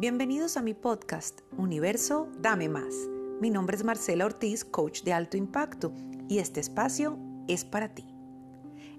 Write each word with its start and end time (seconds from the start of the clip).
Bienvenidos 0.00 0.56
a 0.56 0.62
mi 0.62 0.72
podcast 0.72 1.42
Universo 1.58 2.26
Dame 2.38 2.70
Más. 2.70 2.94
Mi 3.38 3.50
nombre 3.50 3.76
es 3.76 3.84
Marcela 3.84 4.24
Ortiz, 4.24 4.64
coach 4.64 5.02
de 5.02 5.12
alto 5.12 5.36
impacto, 5.36 5.92
y 6.26 6.38
este 6.38 6.58
espacio 6.58 7.18
es 7.48 7.66
para 7.66 7.94
ti. 7.94 8.06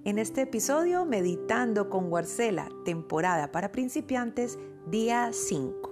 En 0.06 0.20
este 0.20 0.42
episodio, 0.42 1.04
Meditando 1.06 1.90
con 1.90 2.12
Warcela, 2.12 2.70
temporada 2.86 3.52
para 3.52 3.72
principiantes, 3.72 4.60
día 4.86 5.32
5. 5.34 5.92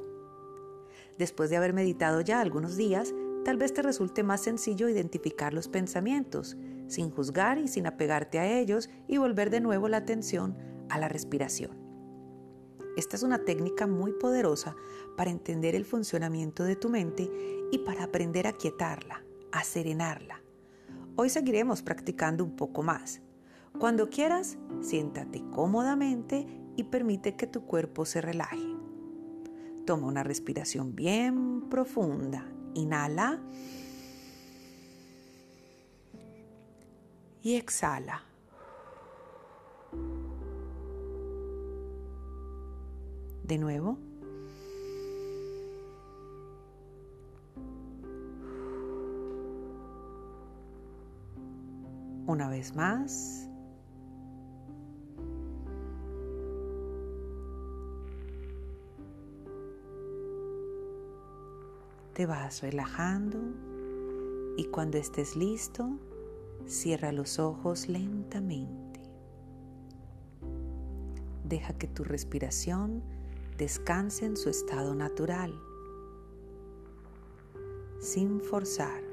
Después 1.18 1.50
de 1.50 1.58
haber 1.58 1.74
meditado 1.74 2.22
ya 2.22 2.40
algunos 2.40 2.78
días, 2.78 3.12
tal 3.44 3.58
vez 3.58 3.74
te 3.74 3.82
resulte 3.82 4.22
más 4.22 4.42
sencillo 4.42 4.90
identificar 4.90 5.56
los 5.56 5.70
pensamientos, 5.70 6.56
sin 6.86 7.10
juzgar 7.10 7.58
y 7.58 7.68
sin 7.68 7.88
apegarte 7.88 8.38
a 8.38 8.60
ellos 8.60 8.92
y 9.08 9.18
volver 9.18 9.50
de 9.50 9.60
nuevo 9.60 9.90
la 9.90 9.98
atención 9.98 10.56
a 10.88 11.00
la 11.00 11.10
respiración. 11.10 11.89
Esta 13.00 13.16
es 13.16 13.24
una 13.24 13.46
técnica 13.46 13.88
muy 13.88 14.12
poderosa 14.12 14.76
para 15.16 15.32
entender 15.32 15.74
el 15.74 15.86
funcionamiento 15.86 16.66
de 16.66 16.76
tu 16.76 16.90
mente 16.90 17.32
y 17.72 17.78
para 17.78 18.04
aprender 18.04 18.46
a 18.46 18.52
quietarla, 18.52 19.24
a 19.54 19.64
serenarla. 19.64 20.42
Hoy 21.16 21.30
seguiremos 21.30 21.82
practicando 21.82 22.44
un 22.44 22.58
poco 22.58 22.84
más. 22.84 23.22
Cuando 23.80 24.10
quieras, 24.10 24.58
siéntate 24.82 25.42
cómodamente 25.50 26.46
y 26.76 26.84
permite 26.84 27.38
que 27.38 27.48
tu 27.48 27.62
cuerpo 27.62 28.04
se 28.04 28.20
relaje. 28.20 28.68
Toma 29.86 30.06
una 30.08 30.24
respiración 30.24 30.94
bien 30.94 31.70
profunda. 31.70 32.52
Inhala. 32.74 33.40
Y 37.42 37.56
exhala. 37.56 38.29
De 43.50 43.58
nuevo. 43.58 43.98
Una 52.28 52.48
vez 52.48 52.76
más. 52.76 53.50
Te 62.14 62.28
vas 62.28 62.62
relajando 62.62 63.40
y 64.58 64.66
cuando 64.66 65.00
estés 65.00 65.36
listo, 65.36 65.90
cierra 66.68 67.12
los 67.12 67.40
ojos 67.40 67.90
lentamente. 67.90 69.02
Deja 71.46 71.74
que 71.80 71.88
tu 71.88 72.04
respiración 72.04 73.02
descanse 73.60 74.26
en 74.26 74.38
su 74.38 74.50
estado 74.50 74.96
natural, 74.96 75.54
sin 78.00 78.40
forzar. 78.40 79.04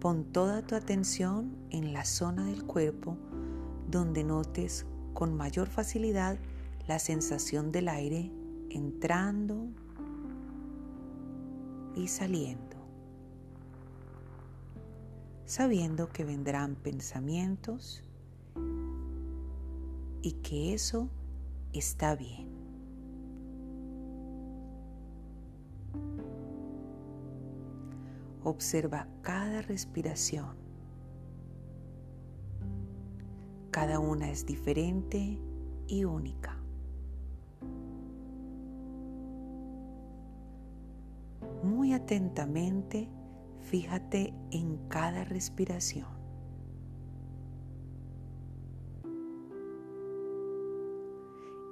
Pon 0.00 0.24
toda 0.32 0.62
tu 0.64 0.76
atención 0.76 1.56
en 1.70 1.92
la 1.92 2.04
zona 2.04 2.46
del 2.46 2.64
cuerpo 2.64 3.16
donde 3.90 4.22
notes 4.22 4.86
con 5.14 5.34
mayor 5.34 5.66
facilidad 5.66 6.38
la 6.86 7.00
sensación 7.00 7.72
del 7.72 7.88
aire 7.88 8.30
entrando 8.70 9.66
y 11.96 12.06
saliendo, 12.06 12.76
sabiendo 15.44 16.08
que 16.08 16.24
vendrán 16.24 16.76
pensamientos 16.76 18.04
y 20.22 20.32
que 20.42 20.72
eso 20.72 21.08
está 21.78 22.14
bien. 22.16 22.48
Observa 28.44 29.08
cada 29.22 29.60
respiración. 29.62 30.56
Cada 33.70 33.98
una 33.98 34.30
es 34.30 34.46
diferente 34.46 35.38
y 35.88 36.04
única. 36.04 36.56
Muy 41.62 41.92
atentamente, 41.92 43.08
fíjate 43.62 44.32
en 44.52 44.78
cada 44.88 45.24
respiración. 45.24 46.15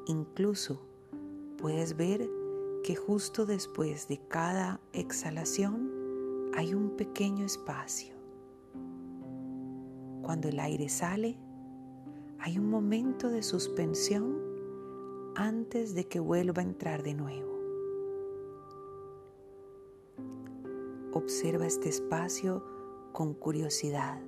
Incluso 0.06 0.81
puedes 1.56 1.97
ver 1.97 2.28
que 2.82 2.94
justo 2.94 3.47
después 3.47 4.06
de 4.09 4.19
cada 4.28 4.81
exhalación 4.92 5.91
hay 6.54 6.75
un 6.75 6.91
pequeño 6.91 7.47
espacio. 7.47 8.14
Cuando 10.22 10.48
el 10.48 10.60
aire 10.60 10.91
sale, 10.91 11.38
hay 12.38 12.59
un 12.59 12.69
momento 12.69 13.31
de 13.31 13.43
suspensión 13.43 14.38
antes 15.34 15.94
de 15.94 16.06
que 16.06 16.20
vuelva 16.20 16.60
a 16.60 16.66
entrar 16.66 17.03
de 17.03 17.14
nuevo. 17.14 17.54
Observa 21.12 21.66
este 21.66 21.88
espacio 21.88 22.62
con 23.12 23.32
curiosidad. 23.32 24.20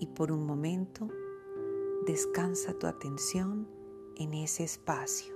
Y 0.00 0.06
por 0.06 0.32
un 0.32 0.46
momento 0.46 1.08
descansa 2.06 2.72
tu 2.72 2.86
atención 2.86 3.68
en 4.16 4.32
ese 4.32 4.64
espacio. 4.64 5.34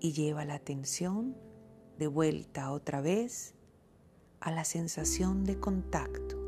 Y 0.00 0.12
lleva 0.12 0.44
la 0.44 0.54
atención 0.54 1.36
de 1.98 2.06
vuelta 2.06 2.70
otra 2.70 3.00
vez 3.00 3.56
a 4.38 4.52
la 4.52 4.64
sensación 4.64 5.42
de 5.42 5.58
contacto 5.58 6.47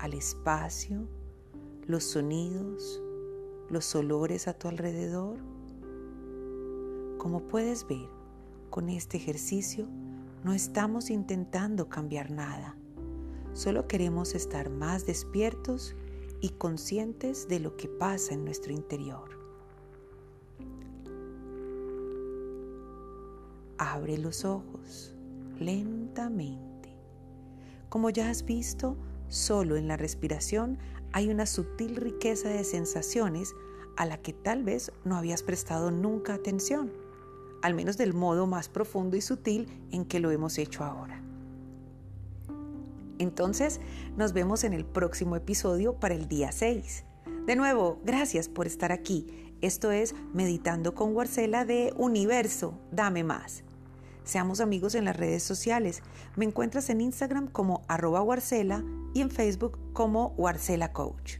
al 0.00 0.14
espacio, 0.14 1.06
los 1.86 2.04
sonidos, 2.04 3.02
los 3.68 3.94
olores 3.94 4.48
a 4.48 4.54
tu 4.54 4.68
alrededor. 4.68 5.36
Como 7.18 7.46
puedes 7.46 7.86
ver, 7.86 8.08
con 8.70 8.88
este 8.88 9.18
ejercicio 9.18 9.86
no 10.42 10.54
estamos 10.54 11.10
intentando 11.10 11.90
cambiar 11.90 12.30
nada, 12.30 12.76
solo 13.52 13.86
queremos 13.86 14.34
estar 14.34 14.70
más 14.70 15.04
despiertos 15.04 15.94
y 16.40 16.48
conscientes 16.50 17.46
de 17.46 17.60
lo 17.60 17.76
que 17.76 17.88
pasa 17.88 18.32
en 18.32 18.46
nuestro 18.46 18.72
interior. 18.72 19.38
Abre 23.76 24.16
los 24.16 24.46
ojos 24.46 25.14
lentamente. 25.58 26.96
Como 27.90 28.08
ya 28.08 28.30
has 28.30 28.44
visto, 28.44 28.96
Solo 29.30 29.76
en 29.76 29.86
la 29.86 29.96
respiración 29.96 30.76
hay 31.12 31.30
una 31.30 31.46
sutil 31.46 31.94
riqueza 31.94 32.48
de 32.48 32.64
sensaciones 32.64 33.54
a 33.96 34.04
la 34.04 34.18
que 34.18 34.32
tal 34.32 34.64
vez 34.64 34.92
no 35.04 35.16
habías 35.16 35.44
prestado 35.44 35.92
nunca 35.92 36.34
atención, 36.34 36.92
al 37.62 37.74
menos 37.74 37.96
del 37.96 38.12
modo 38.12 38.48
más 38.48 38.68
profundo 38.68 39.16
y 39.16 39.20
sutil 39.20 39.68
en 39.92 40.04
que 40.04 40.18
lo 40.18 40.32
hemos 40.32 40.58
hecho 40.58 40.82
ahora. 40.82 41.22
Entonces, 43.18 43.80
nos 44.16 44.32
vemos 44.32 44.64
en 44.64 44.72
el 44.72 44.84
próximo 44.84 45.36
episodio 45.36 45.94
para 45.94 46.14
el 46.14 46.26
día 46.26 46.50
6. 46.50 47.04
De 47.46 47.54
nuevo, 47.54 48.00
gracias 48.04 48.48
por 48.48 48.66
estar 48.66 48.90
aquí. 48.90 49.54
Esto 49.60 49.92
es 49.92 50.14
Meditando 50.32 50.94
con 50.94 51.14
Warcela 51.14 51.64
de 51.64 51.92
Universo, 51.96 52.80
dame 52.90 53.22
más. 53.22 53.62
Seamos 54.30 54.60
amigos 54.60 54.94
en 54.94 55.06
las 55.06 55.16
redes 55.16 55.42
sociales. 55.42 56.04
Me 56.36 56.44
encuentras 56.44 56.88
en 56.88 57.00
Instagram 57.00 57.48
como 57.48 57.82
arroba 57.88 58.22
Warcela 58.22 58.84
y 59.12 59.22
en 59.22 59.30
Facebook 59.32 59.76
como 59.92 60.34
Warcela 60.36 60.92
Coach. 60.92 61.38